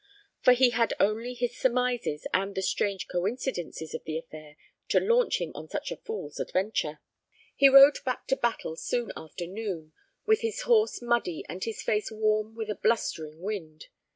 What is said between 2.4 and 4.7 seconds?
the strange coincidences of the affair